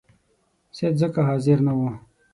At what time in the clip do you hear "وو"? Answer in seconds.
1.77-1.89